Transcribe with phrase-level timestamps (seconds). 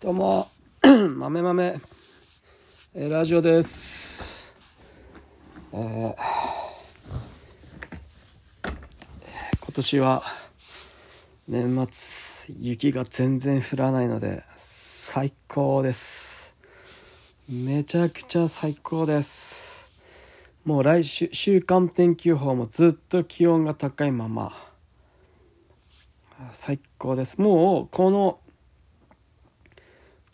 [0.00, 0.48] どうも、
[0.86, 1.76] 豆豆、
[2.94, 4.54] えーラジオです。
[5.72, 6.14] えー
[9.60, 10.22] 今年は
[11.48, 16.54] 年末雪が全然降らないので最高です。
[17.48, 19.98] めちゃくちゃ最高です。
[20.64, 24.52] もう来週週間天気予報もずっと気温が高いまま
[26.52, 27.40] 最高です。
[27.40, 28.38] もうこの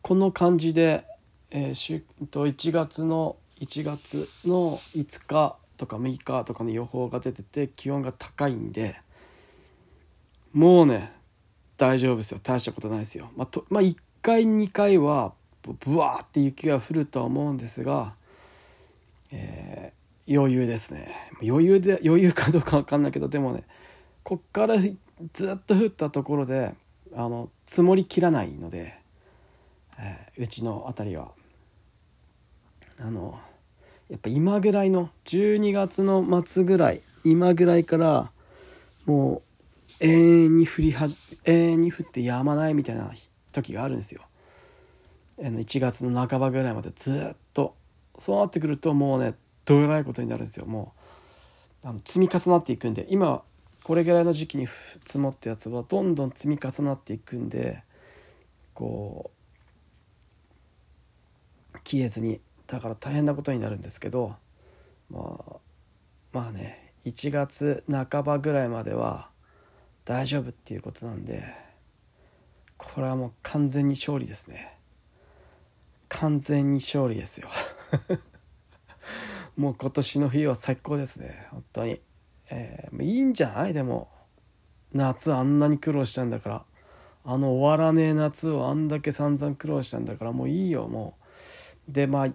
[0.05, 1.07] この感じで、
[1.50, 9.00] えーしと1月の1月の5日とか6日とかの予報が出てて気温が高いんで
[10.53, 11.11] もうね
[11.79, 13.31] 大丈夫ですよ大したことないですよ。
[13.35, 18.12] まあ、とまあ、1回2回はブブワーって雪が降るとは思うんですが、
[19.32, 23.64] えー余裕ですね余裕で余裕かどうか分かんないけどでもね
[24.23, 26.75] こっからずっと降ったところで
[27.14, 29.03] あの積もりきらないので。
[29.98, 31.30] えーうちの辺りは
[32.98, 33.39] あの
[34.09, 38.31] やっぱ今ぐらいの12月の末ぐらい今ぐらいから
[39.06, 39.42] も
[40.01, 41.06] う永遠に降りは
[41.45, 43.11] 永遠に降ってやまないみたいな
[43.53, 44.23] 時があるんですよ。
[45.39, 47.75] あの1月の半ばぐらいまでずっと
[48.19, 50.92] そうなってくるともうねどえらいことになるんですよも
[51.84, 53.42] うあの積み重なっていくんで今
[53.83, 54.69] これぐらいの時期に
[55.05, 57.83] 積もったやつはどんどん積み重なっていくんで
[58.75, 59.34] こう
[61.85, 64.35] 消えずにだから大変なことになるんですけど
[65.11, 65.57] まあ
[66.33, 69.29] まあね1月半ばぐらいまでは
[70.05, 71.45] 大丈夫っていうことなんで
[72.77, 74.77] これはもう完全に勝利ですね。
[76.09, 77.49] 完全に勝利ですよ。
[79.57, 82.01] もう今年の冬は最高ですね本当に、
[82.51, 83.73] えーいいんじゃない？
[83.73, 84.09] でも
[84.93, 86.65] 夏あんなに苦労したんだから。
[87.27, 91.23] あの終わらねえ夏をあんだけ散々苦労したんだからもういいよもう。
[91.89, 92.29] でまあ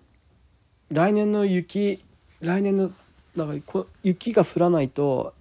[0.91, 2.03] 来年の雪
[2.41, 2.91] 来年の
[3.35, 5.33] だからこ雪が降らないと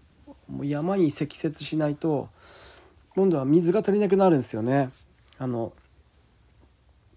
[0.49, 2.29] もう山に積雪しないと
[3.11, 4.91] 今度は水が足りなくなるんですよね。
[5.39, 5.73] あの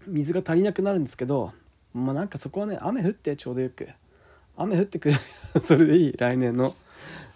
[0.06, 1.52] 水が足りなくなるんですけど
[1.94, 3.88] まあなんかそこはね雨降ってちょうどよく。
[4.56, 5.20] 雨降ってくれる。
[5.60, 6.12] それでいい。
[6.16, 6.74] 来年の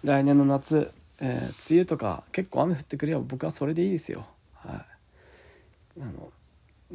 [0.05, 4.27] 来年の夏、えー梅雨とか結構雨降ってくれば僕はそれでいいですよ。
[4.55, 4.85] は
[5.99, 6.03] い。
[6.03, 6.31] あの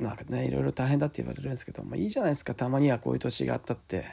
[0.01, 2.56] なんかねいろいろ大変だって言われるんですけど、まあ、いいじゃないですか。
[2.56, 4.06] たまにはこういう年があったって。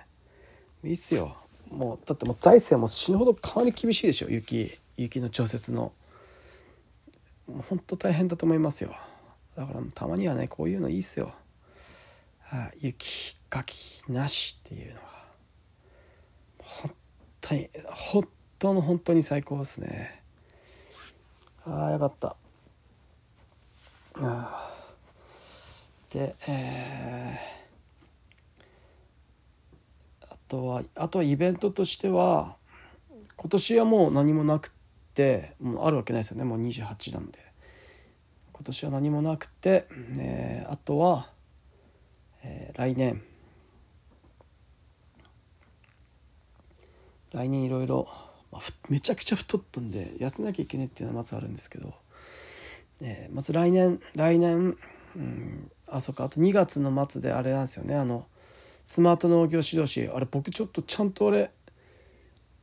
[0.85, 1.37] いいっすよ。
[1.71, 4.29] もうだってもう財政も死ぬほどかなり厳しいでしょ。
[4.29, 5.93] 雪雪の調節の。
[7.47, 8.95] もうほんと大変だと思いますよ。
[9.57, 11.33] だからたまにはねこういうのいいっすよ。
[12.43, 12.89] はい。
[12.89, 15.09] 雪かきなしっていうのが。
[16.59, 16.95] 本
[17.41, 18.29] 当に本
[18.59, 20.23] 当の本当に最高ですね。
[21.65, 22.37] ああよかった。
[24.17, 24.78] あー。
[26.11, 27.59] でえー
[30.31, 32.57] あとはあとはイベントとしては
[33.37, 34.73] 今年はもう何もなく
[35.15, 36.45] てもうあるわけないですよね。
[36.45, 37.39] もう28なんで。
[38.53, 39.87] 今年は何もなくて、
[40.19, 41.31] えーあとは、
[42.43, 43.23] えー来年。
[47.33, 48.09] 来年いろいろ
[48.89, 51.95] めちゃくちゃ太ったんで痩せなきゃいけないっていうのはまずあるんですけど、
[53.03, 54.77] えーまず来年来年、
[55.15, 56.25] うん、あそっか。
[56.25, 57.95] あと2月の末であれなんですよね。
[57.95, 58.27] あの
[58.85, 60.09] スマート農業指導士。
[60.09, 61.51] あれ僕ちょっとちゃんとあれ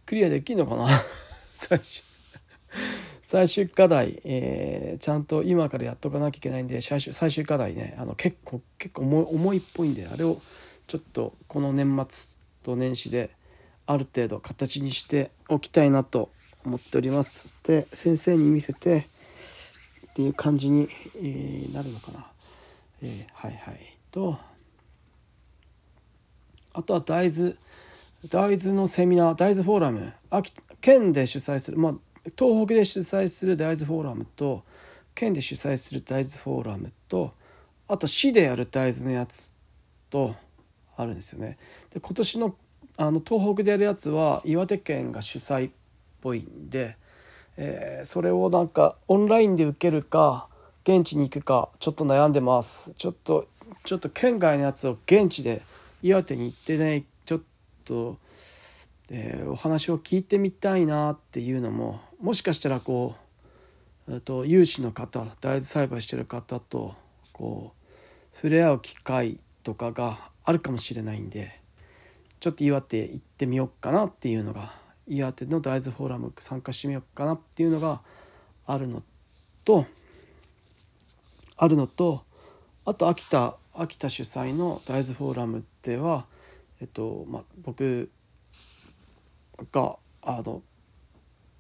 [0.06, 0.88] クリアできんのかな？
[1.53, 2.03] 最終
[3.24, 7.96] 最終課題、えーちゃんと今からやっとかなきゃいけないんで最終最終課題ね。
[7.97, 10.40] あの結構結構重い重いっぽいんであれを
[10.88, 13.31] ちょっとこの年末と年始で
[13.88, 16.30] ある程度形にしておきたいなと
[16.66, 17.53] 思っております。
[17.64, 19.08] で先生に見せて
[20.09, 20.88] っていう感じに、
[21.18, 22.25] えーなるのかな、
[23.02, 24.38] えーはいはいと
[26.74, 27.56] あとは大豆
[28.30, 30.52] 大豆のセミナー大豆フォーラム秋
[30.82, 31.94] 県で主催するまあ
[32.38, 34.64] 東北で主催する大豆フォーラムと
[35.14, 37.34] 県で主催する大豆フォーラムと
[37.88, 39.53] あと市でやる大豆のやつ
[40.09, 40.36] と
[40.98, 41.58] あるんですよね。
[41.94, 42.56] で今年の
[42.98, 45.72] あの東北でやるやつは岩手県が主催っ
[46.22, 46.98] ぽいんで、
[47.58, 50.48] えーそれをなんかオンラインで受けるか
[50.87, 52.93] 現地に行くかちょっと悩んでます。
[52.93, 53.47] ちょっと
[53.84, 55.64] ちょっと県外のやつを現地で
[56.03, 57.41] 岩手に行ってねちょっ
[57.84, 58.17] と、
[59.09, 63.16] えーお話を聞いてみたいなっていうのももしかしたらこ
[64.08, 66.93] うと有志の方大豆栽培してる方と
[67.34, 71.59] こう触れ合う機会とかがあるかもしれないんで
[72.40, 74.72] ちょっと岩手行ってみようかなっていうのが
[75.08, 78.02] 岩手の大豆フォーラム参加してみようかなっていうのが
[78.67, 79.02] あるの
[79.64, 79.88] と
[81.57, 82.23] あるのと
[82.85, 86.25] あと秋田秋田主催の大豆フォーラムでは、
[86.81, 88.09] えっとまあ、僕
[89.72, 90.61] があの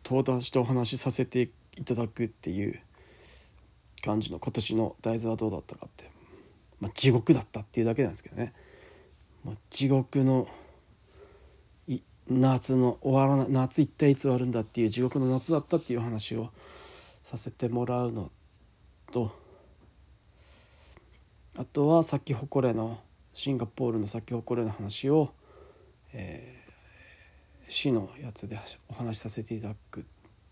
[0.03, 2.79] 登壇してお話しさせていただくっていう
[4.03, 6.09] 感じの今年の大豆はどうだったかって、
[6.79, 8.53] まあ、地獄だったっていうだけなんですけどね、
[9.43, 10.47] まあ、地獄の
[12.29, 16.49] 夏の終わらない夏一体いつ終わるんだっていう地獄の夏だったっていう話を
[17.23, 18.31] させてもらうの
[19.11, 19.31] と
[21.57, 22.99] あとは咲き誇れの
[23.33, 25.31] シンガポールの咲き誇れの話を、
[26.13, 28.59] えー、市のやつで
[28.89, 30.03] お話しさせていただくっ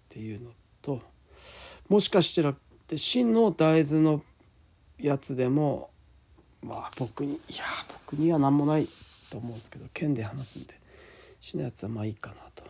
[0.09, 0.51] ていうの
[0.81, 1.01] と
[1.89, 2.55] もしかしたら
[2.95, 4.23] 市の大豆の
[4.97, 5.89] やつでも
[6.61, 7.63] まあ僕にいや
[8.07, 8.87] 僕には何もない
[9.29, 10.79] と思うんですけど県で話すんで
[11.41, 12.63] 市のやつはまあいいかなと。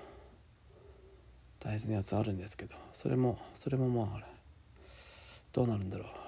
[1.60, 4.24] 大豆のやつあるんですけどそれもそれもまあ
[5.54, 6.23] どうなるんだろう。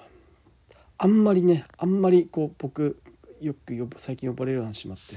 [0.98, 3.02] あんまりねあんまりこう僕
[3.42, 5.16] よく呼最近呼ばれるようになってしまって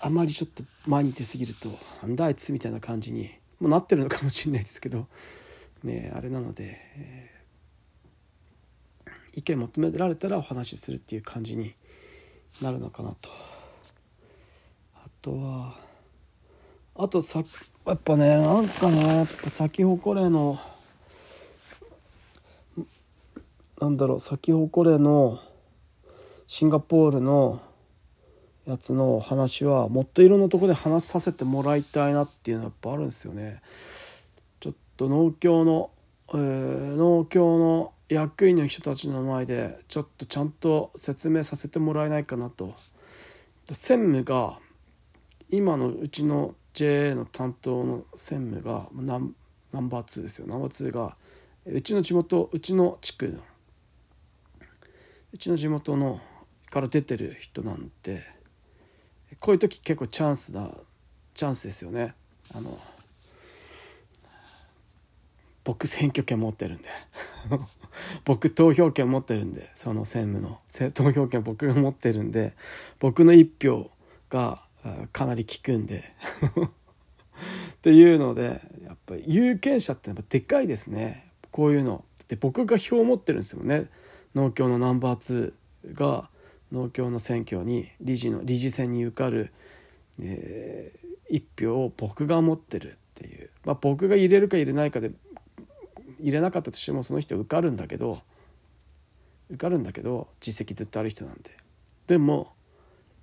[0.00, 1.68] あんまりちょっと前に出過ぎると
[2.02, 3.30] なんだあいつみたいな感じに
[3.60, 5.06] もうなってるのかもしれないですけど
[5.82, 9.10] ねあれなので、えー、
[9.40, 11.74] 意見求められたらお話しするっていう感じに
[12.62, 13.30] なるのかなと。
[14.94, 15.76] あとは
[16.94, 17.42] あとさ
[17.86, 20.60] やっぱねなんかねやっぱ咲き誇れの
[23.80, 25.40] なんだろう咲き誇れの
[26.46, 27.60] シンガポールの
[28.66, 33.60] やつの話はもっといろんなとこで話させてもらいたいなっていうのはやっぱあるんですよね。
[34.60, 35.90] ちょっと農協の、
[36.28, 42.74] えー、農協の役員の人たちの前でちょっとちゃんと説明させてもらえないかなと。
[43.66, 44.58] 専務が
[45.50, 49.34] 今のうちの JA の担当の専務がナン
[49.72, 51.16] ナンバー2ですよナンバー2が
[51.66, 53.40] うちの地元うちの地区の
[55.34, 56.20] うちの地元の
[56.70, 58.22] から出てる人なんで
[59.40, 60.70] こういう時結構チャンスだ
[61.34, 62.14] チャンスですよね。
[62.54, 62.78] あの
[65.64, 66.88] 僕選挙権持ってるんで。
[68.24, 70.60] 僕投票権持ってるんでその専務の。
[70.92, 72.54] 投票権僕が持ってるんで
[73.00, 73.90] 僕の一票
[74.30, 74.62] が
[75.12, 76.14] かなり効くんで。
[77.74, 81.32] っていうのでやっぱり有権者ってやっぱでかいですね。
[81.50, 82.04] こういうの。
[82.28, 83.90] で僕が票を持ってるんですよね。
[84.34, 85.52] 農協のナンバー
[85.84, 86.28] 2が
[86.72, 89.52] 農協の選挙に理事の理事選に受かる、
[90.20, 95.12] えー、1票を僕が持ってるっていう、まあ、僕が入れるか入れないかで
[96.20, 98.18] 入れなかったとしてもその人受かるんだけど
[99.50, 101.50] 受かるんだけど実績ずっとある人なんで
[102.06, 102.52] でも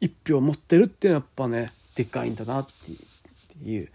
[0.01, 3.89] 1票持ってるっていうのはやっぱねでかいんだなっていう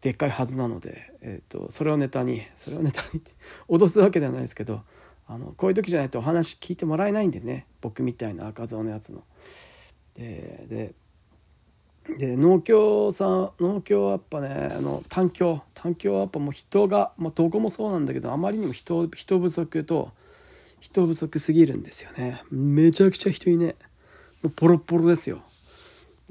[0.00, 3.22] でっかいはずなので、えーと、それをネタにそれをネタに
[3.68, 4.82] 脅すわけではないですけど
[5.28, 9.22] あのこういう時じゃないとお話聞いてもらえないんでね僕みたいな赤蔵のやつの。
[10.14, 10.94] でで
[12.18, 20.10] で農協さん農協はやっぱねあの単協単協はやっぱもう人が、まあ、どこもそうなんだけどあまりにも人人不足と
[20.80, 23.76] 人不足すぎるんですよねめちゃくちゃ人いね
[24.42, 25.40] もうポロポロですよ。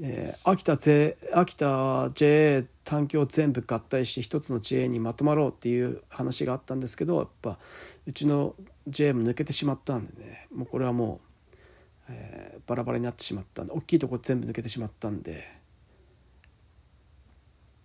[0.00, 7.58] えー、秋田ぜ秋田 JA 単協全部合体して一つの JA にまとまろうっていう話があったんですけどやっぱ
[8.06, 8.54] うちの
[8.88, 10.48] J も抜けてしまったんでね。
[10.52, 11.20] もうこれはも
[12.08, 15.32] う、えー、バラバラになってしまったんで大きいとこ全部抜けてしまったんで。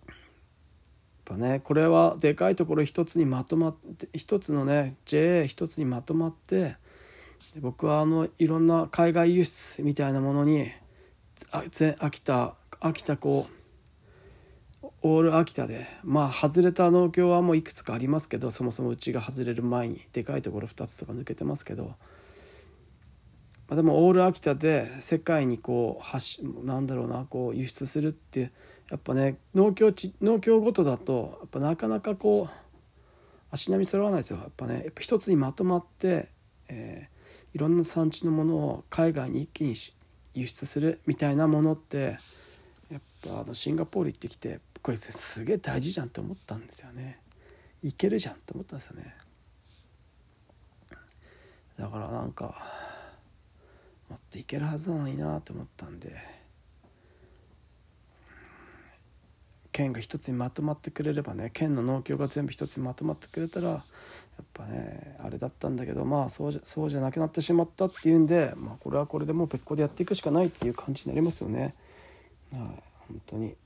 [0.08, 6.76] やっぱねこれはでかいところ一つにまとまって一つのね JA 一つにまとまって
[7.54, 10.70] で僕はあのいろんな海外輸出みたいなものに
[11.50, 13.52] あぜ秋田秋田こう
[15.02, 15.86] オール秋田で。
[16.02, 21.94] まあ外れた農協はもういくつかありますけどそもそもうちが外れる前にでかいところ2つとか抜けてますけど、ま
[23.70, 28.50] あ、でもオール秋田で世界にこう発なんだろうなこう輸出するって
[28.90, 32.68] やっぱね農協地農協ごとだとやっぱなかなかこう
[33.50, 34.38] 足並み揃わないですよ。
[34.38, 36.28] やっぱねやっぱ一つにまとまって、
[36.68, 39.74] えー、いろんな産地のものを海外に一気に
[40.34, 42.16] 輸出するみたいなものって
[42.90, 47.20] やっぱあのシンガポール行ってきてこれすげえ大事じゃんって思ったんですよね
[47.82, 49.14] いけるじゃんって思ったんですよね
[51.78, 52.54] だからなんか
[54.08, 56.38] 持っていけるはずなのになって思ったんで
[59.70, 63.82] 県が一つにまとまってくれればね県の農協が全部一つにまとまってくれたらやっ
[64.52, 71.74] ぱねあれだったんだけどまあそうじゃそうじゃなくなってしまったっていうんで、まあ、これはこれでもう別個でやっていくしかないっていう感じになりますよね。
[72.52, 72.60] はい、
[73.08, 73.56] 本当に。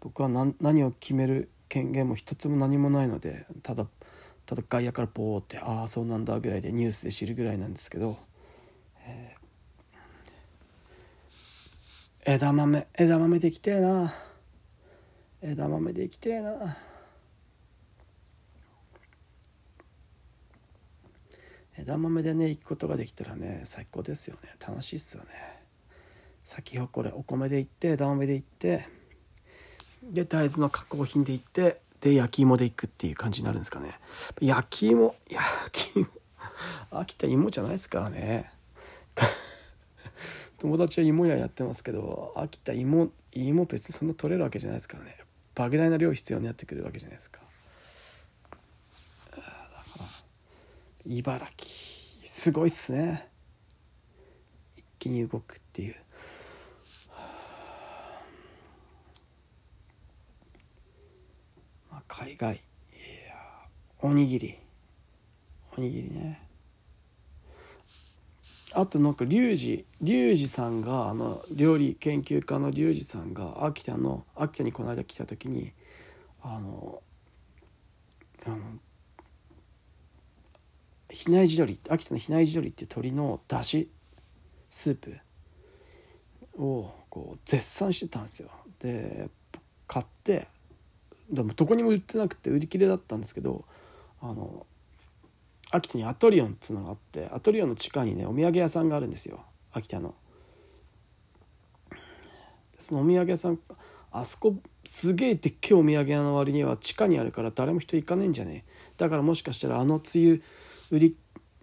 [0.00, 3.86] 僕は何何を決める権限も一つも何もないのでただ
[4.44, 8.16] ただ外野からポーってああそうなんだぐらいでニュースで知るぐらいなんですけど、
[9.04, 14.14] えー、枝豆枝豆できてえな。
[15.42, 16.76] 枝豆できてえな。
[21.76, 24.50] 枝豆でね行くことができたらね最高ですよね。
[24.64, 25.65] 楽しいっすよね。
[26.46, 28.86] 先ほこれお米で行って枝豆で行って
[30.00, 33.98] で大豆の加工品で行ってで焼き芋で行くっていう感じになるんですかね。
[34.40, 36.06] 焼き芋焼き芋。
[36.92, 38.52] 秋田芋じゃないですからね。
[40.58, 45.18] 友達は芋屋やってますけど秋田芋芋別にそんな取れるわけじゃないですからね。
[45.56, 47.40] 莫大な量必要になってくるわけじゃないですか。
[49.32, 50.04] だから
[51.06, 52.24] 茨城。
[52.24, 53.28] すごいっすね。
[54.76, 56.05] 一気に動くっていう。
[62.36, 62.58] 海外い
[63.28, 63.34] や
[64.00, 64.58] おにぎり。
[65.76, 66.42] おにぎりね。
[68.74, 75.72] あとなんかリュウジリュウジさんがあの料理研究家のリュウジさんが秋田の秋田にこの間来た時に
[76.42, 77.02] あの
[78.44, 78.56] あの
[81.08, 83.88] 比内地鶏秋田の比内地鶏っていう鶏のだし
[84.68, 85.18] スープ
[86.62, 88.50] をこう絶賛してたんですよ。
[88.80, 89.30] で
[89.86, 90.48] 買って
[91.30, 93.64] でもどこにも売ってなくて売り切れだったんですけど
[94.20, 94.66] あの
[95.70, 99.44] 秋田にアトリオンっつうのがあってアトリオンの地下にねお土産屋さんがあるんですよ。
[99.72, 100.14] 秋田の。
[102.78, 103.58] そのお土産屋さん
[104.12, 108.70] あそこすげえでっけえお土産屋の割には地下にあるから誰も人行かねえんじゃねえ。
[108.96, 110.42] だからもしかしたらあのつゆ
[110.90, 111.16] 売り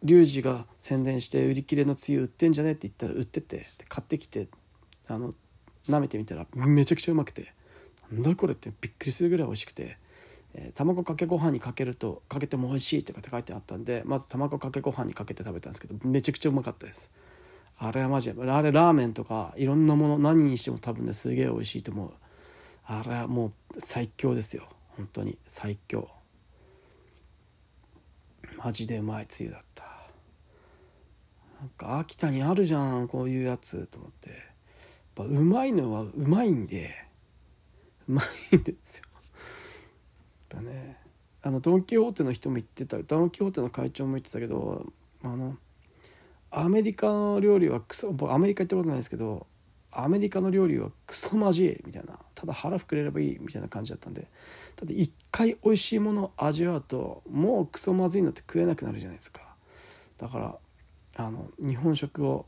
[0.03, 4.49] リュウジが宣伝して売り切れのつゆ売ってんじゃねえって言ったら売ってて買ってきて
[5.07, 5.33] あの
[5.87, 7.53] 舐めてみたらめちゃくちゃうまくて。
[8.11, 9.97] なんだこれってびっくりするぐらい美味しくて、
[10.53, 17.11] えー、卵かけご飯にかけるとかけても美味しいって書いてあったんでまず卵かけご飯にかけて食べたんですけどめちゃくちゃうまかったです。
[17.77, 22.13] あれはマジであれラーメンとかいろんなもの何にしても多分ねすげえ美味しいと思う。
[22.85, 24.67] あれはもう最強ですよ。
[24.97, 26.09] 本当に最強。
[28.57, 29.27] マジでうまい。
[29.27, 29.83] つゆだった。
[31.59, 34.29] なんか秋田にあるじゃんこういうやつと思って。
[34.29, 34.39] やっ
[35.15, 36.93] ぱうまいのはうまいんで
[38.07, 39.03] うまいんですよ。
[40.51, 40.97] やっぱね
[41.41, 44.85] あのドン・キホーテの人も言ってたドン・キホーテの会長も言ってたけど
[45.23, 45.57] あの
[46.51, 49.47] アメリカの料理はクソ僕アメリカ行ったことないですけど
[49.91, 54.27] アメリカの料理はクソまじいみたいなただ腹膨れればいいみたいな感じだったんで
[54.75, 59.41] ただ一回美味しいものを味わうともうクソまずいのって食えなくなるじゃないですか
[60.17, 60.55] だから
[61.15, 62.45] あの日本食を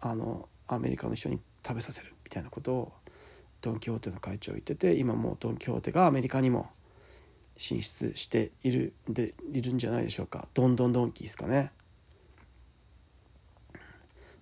[0.00, 2.92] あのアメリカの人に食べさせるみたいなことを
[3.60, 6.70] ドン・キホーテの会長言ってて今もうドン・キホーテがアメリカにも
[7.56, 10.48] 進出しているでいるんじゃないでしょうか。
[10.54, 11.72] ドンドンドンキですかね。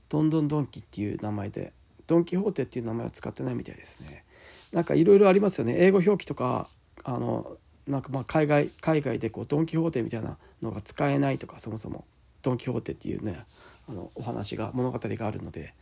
[0.09, 1.73] ドンドンドンキっていう名前で。
[2.07, 4.25] ドン・キホーテっていう名前は使ってないみたいですね。
[4.73, 5.75] なんかいろいろありますよね。
[5.79, 6.69] 英語表記とか
[7.05, 12.05] あのなんかまあ海外海外でこうドン・キホーテみたいなのが使えないとかそもそも。
[12.43, 13.45] ドン・キホーテっていうね
[13.89, 15.75] あのお話が物語があるので、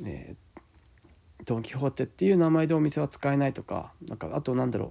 [0.00, 0.34] ね、
[1.44, 4.90] ドン・キホーテっていう名前でお店は使えないとかなんかあとなんだろう。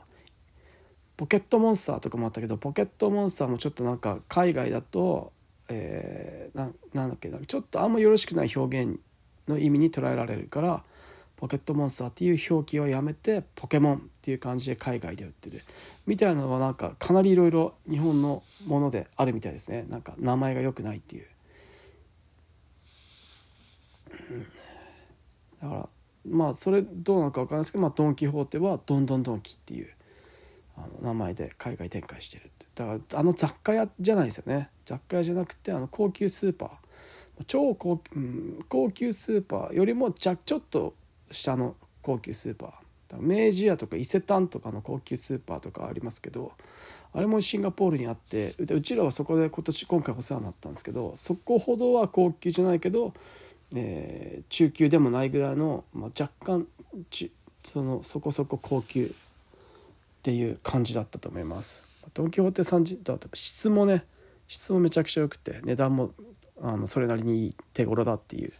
[1.17, 5.33] ポケットモンスターとかもあったけどポケットモンスターもちょっとなんか海外だと、
[5.67, 8.99] えー、ななんだっけなちょっとあんまよろしくない表現
[9.47, 10.83] の意味に捉えられるから
[11.37, 15.61] ポケットモンスターっていう表記をやめてポケモンっていう感じで海外で売ってる。
[16.05, 19.85] みたいなのはなんかかなりいろいろ日本のものであるみたいですね。
[19.89, 21.25] なんか名前が良くないっていう、
[25.61, 25.87] だから
[26.29, 29.89] まあそれどうなのか分からないですけど、まあ、ドン・キホーテはドンドンドンキっていう
[30.77, 34.69] あの名前で海外展開してるってだからあの雑貨屋じゃないですよね。
[34.85, 36.69] 雑貨屋じゃなくてあの高級スーパー。
[37.45, 40.95] 超高,、うん、高級スーパーよりもちゃちょっと
[41.29, 42.71] 下の高級スーパー。
[43.15, 46.51] 明治屋とか伊勢丹とかの高級スーパーとかありますけど
[47.13, 53.13] あれもシンガポールにあってうちらはそこで今年今回お世話になったんですけどそこほどは高級じゃないけど
[53.75, 56.67] えー、中級でもないぐらいの、まあ、若干
[57.09, 57.31] ち
[57.63, 59.09] そのそこそこ高級っ
[60.23, 61.83] ていう感じだったと思います。
[62.15, 64.05] 東京ホテさんだと質もね
[64.47, 66.11] 質もめちゃくちゃ良くて値段も
[66.61, 68.51] あのそれなりにいい手頃だっていう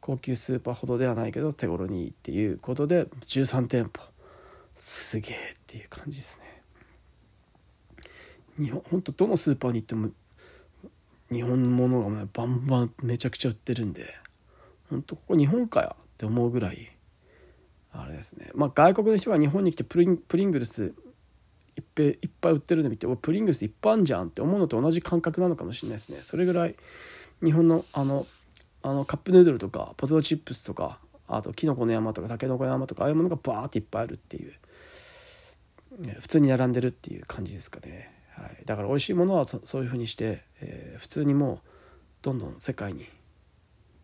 [0.00, 4.02] 高級スーパーほどではないけど手頃にいいっていうことで13店舗
[4.74, 6.62] すげえっていう感じですね。
[8.58, 10.10] 日本本当どのスーパーに行っても
[11.30, 14.06] 日本物が、バンバンめちゃくちゃ売ってるんで
[14.90, 16.90] 本当ここ日本かよって思うぐらい
[17.92, 18.50] あれですね。
[18.54, 20.94] まあ外国の人が日本に来てプリンプリングルス
[21.76, 26.18] いっぱいっぱい売ってるの見てプリングルスいっぱいあんじゃんって思うのと同じ感覚なのかもしれないですね。
[26.18, 26.74] それぐらい
[27.42, 28.26] 日本のあの
[28.82, 34.52] あのカップヌードルとかポテトチップスとかあとキノコの山とかタケノコの山とかああいうものがバーっていっぱいあるっていう、
[35.98, 41.58] ね、普通に並んでるっていう感じですかね、はい、だから美味しいものはそういうふうにして、えー、普通にもう
[42.22, 43.06] どんどん世界に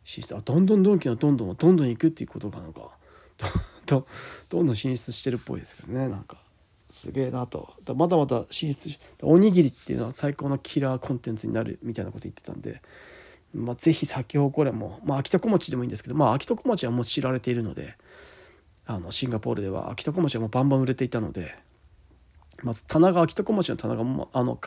[0.05, 0.37] 進出。
[0.37, 2.91] あどんどんドンキのどんどんどんどん行くっていうことなのか
[3.87, 4.07] ど
[4.49, 6.37] どんどん進出してるっぽいですけどねなんか。
[6.91, 7.75] すげえなと。
[7.97, 12.81] まだまだ進出しおにぎりっていうのは最高のキラーコンテンツになるみたいなこと言ってたんで
[13.55, 17.97] まあ、ぜひ咲き誇れも、まあ、秋田小町でもいいんですけど、まあ、秋田小町はもう知られているので
[18.85, 21.57] あのシンガポールでは秋田小町はもうバンバン売れていたので
[22.63, 24.59] まず棚が秋田小町の棚がもあの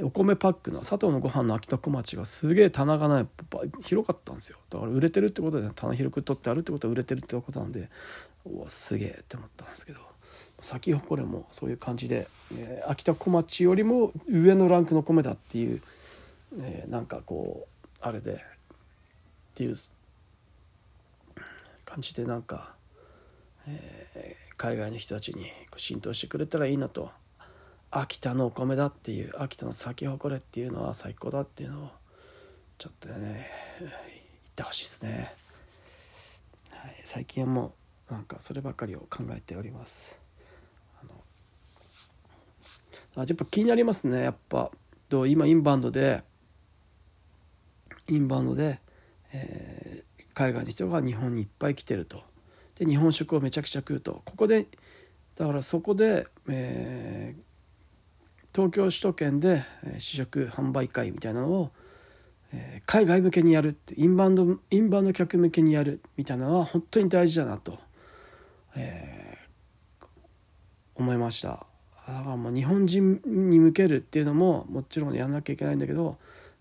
[0.00, 3.28] お米パックの佐藤のご飯の秋田小町がすげえ棚がね
[3.82, 4.58] 広かったんですよ。
[4.68, 7.88] だから売れてるってことで、棚広く取ってあるってことは売れてるってことなんで
[8.44, 10.00] おわすげえって思ったんですけど。
[10.60, 15.82] 咲き誇れもそういう感じで、えー、秋田小町よりも上のランクの米だっていう、
[16.60, 18.36] えー、なんかこうあれでっ
[19.54, 19.74] ていう
[21.84, 22.74] 感じでなんか、
[23.68, 25.44] えー、海外の人たちに
[25.76, 27.10] 浸透してくれたらいいなと
[28.00, 31.90] 秋田のお米だっていう秋田の咲き誇れっていうのは最高だっていうのを
[32.78, 33.48] ちょっとね
[33.80, 33.92] 言っ
[34.54, 35.32] てほしいですね、
[36.70, 37.74] はい、最近はも
[38.10, 40.20] うなんかそればかりを考えております。
[43.16, 44.70] あやっぱ気になりますねやっぱ。
[45.08, 46.22] 今インバウンドで
[48.08, 48.80] インバウンドで、
[49.32, 52.24] えー、海外の人が日本にいっぱい来てると。
[52.74, 54.20] で日本食をめちゃくちゃ食うと。
[54.24, 54.66] ここで
[55.36, 57.40] だからそこで、えー、
[58.56, 59.64] 東京首都圏で
[59.98, 61.70] 試食販売会みたいなのを、
[62.54, 67.78] え、海外向けにやるってインバウンドインバウンド客向けにやるみたいなのは本当に大事だなと、
[68.74, 70.06] えー、
[70.94, 71.66] 思いました。
[72.08, 76.16] だからもう日本人に向けるっていうのももちろんやんなきゃいけないんだけど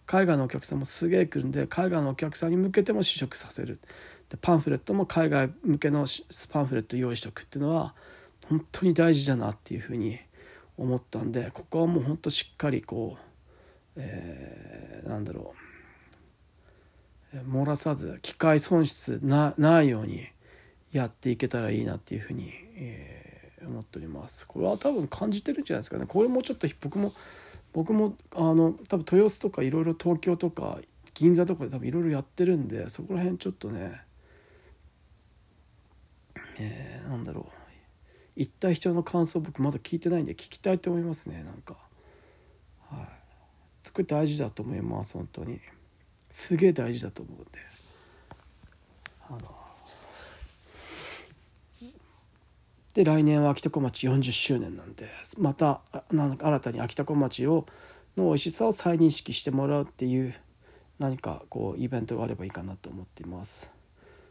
[0.05, 3.79] 海外のお客さんもすげえ来るんで海外のお客さんに向けても試食させる。
[4.27, 6.05] でパンフレットも海外向けの
[6.51, 7.93] パンフレット用意しておくっていうのは
[8.49, 10.19] 本当に大事だなっていうふうに
[10.77, 13.21] 思ったんでここはもう本当しっかりこう、
[13.97, 15.53] えー、なんだろ
[17.33, 20.25] う漏らさず機械損失なないように
[20.91, 24.47] やっていけたらいいなっていうふうに、えー、思っております。
[24.47, 26.05] これは多分感じてるんじゃないですかね。
[26.07, 27.11] これもちょっと僕も
[27.73, 30.79] 僕もあの多分豊洲とかいろいろ東京とか
[31.13, 34.01] 銀座とかで多分いろいろやってるんでそこら辺ちょっとね
[36.57, 37.64] えー、なんだろう
[38.35, 41.75] 行った人の感想僕まだ聞いてないんで聞きたいと思いますねなんか。
[42.89, 43.07] はい。
[43.83, 45.59] すごい大事だと思います本当に。
[46.29, 47.49] すげえ大事だと思うんで。
[49.29, 49.39] あの。
[52.93, 57.65] で来年は秋田小町40周年なんでまたなんか新たに秋田小町を
[58.15, 60.33] の美味しさを再認識してもらうっていう
[60.97, 63.71] 何かこうイベントがあればいいかなと思っています。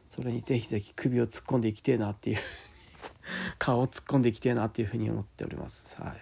[0.09, 2.39] それにぜひぜひ首を突っ込んでいきてえなっていう
[3.59, 6.01] 顔を突っ込んでいきてえなっていうふうに思っております。
[6.01, 6.17] はい。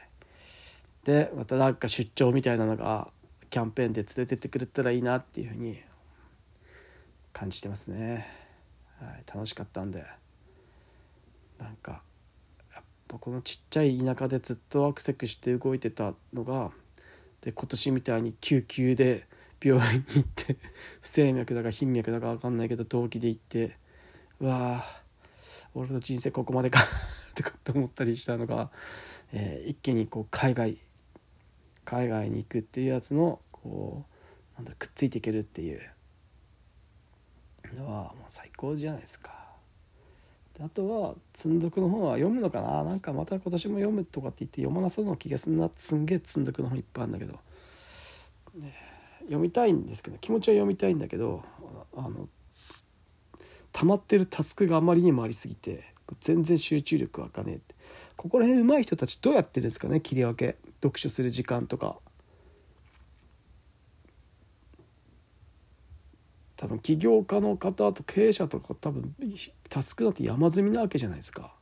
[1.05, 3.11] でまたなんか出張みたいなのが
[3.51, 5.83] キャンペーンで連れてってくれたらいいなっていうふうに
[7.33, 8.27] 感じてますね。
[9.01, 9.25] はい。
[9.27, 10.05] 楽しかったんで。
[11.59, 12.03] なんか
[12.75, 16.73] やっぱこのちっちゃい田舎でずっとアクセクして動いてたのが
[17.41, 19.27] で今年みたいに救急で
[19.63, 20.57] 病院に行って
[21.01, 23.77] 不整脈だか頻脈だか分かんないけど動機で行って
[24.41, 24.85] うわ
[25.75, 26.81] 俺の人生ここまでか
[27.35, 28.71] とかって思ったりしたのが、
[29.33, 30.79] えー、一気にこう海外
[31.85, 34.05] 海外に行くっていうやつのこ
[34.55, 35.81] うなんだくっついていけるっていう。
[37.75, 39.33] のはもう最高じゃないですか。
[40.61, 42.85] あとは積んどくの方は読むのかな。
[42.85, 45.71] なんかまた今年も読むとかって言って読まなそうな気がするな。
[45.75, 47.41] すんげえ積んどくの本いっぱいあるんだけど、
[48.55, 48.75] ね、
[49.21, 51.43] 読みたいんですけど気持ちは読みたいんだけど
[51.97, 52.29] あの
[53.73, 55.85] 溜まってるタスクがあまりにもありすぎて
[56.21, 57.75] 全然集中力湧かねえって。
[58.17, 60.01] ここら辺上手い人たちどうやってるんですかね？
[60.01, 60.57] 切り分け。
[60.83, 61.97] 読書する時間とか。
[66.57, 69.15] 多分起業家の方と経営者とか多分
[69.69, 71.53] タスクなんて山積みなわけじゃないですか。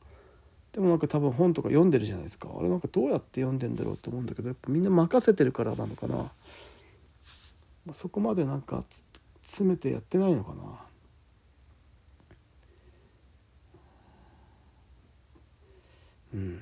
[0.73, 2.49] でもなんか多分本とか読んでるじゃないですか。
[2.55, 6.31] あれなんかどうやって読んでんだろうと思うんだけどやっぱみんな任せてるからなのかな、ま
[7.89, 8.83] あ、そこまでなんか
[9.41, 10.63] 詰めてやってないのかな
[16.35, 16.61] うん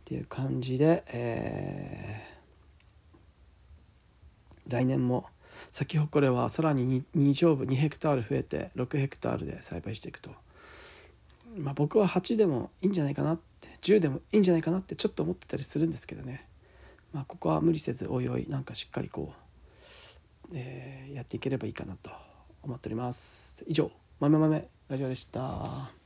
[0.00, 2.38] っていう感じでえー
[4.68, 5.26] 来年も
[5.70, 10.30] 咲き誇れはさらに 2, 2畳部2ヘクタール増えて6ヘクタールで栽培していくと。
[11.56, 16.46] まあ僕は8でもいいんじゃないかなって10でもいいんじゃないかなってちょっと思ってたりするんですけどね。
[17.12, 19.32] まあここは無理せずおいおいなんかしっかりこ
[20.44, 22.10] う、えーやっていければいいかなと
[22.62, 23.64] 思っております。
[23.66, 25.97] 以上「豆豆ラジオ」でした。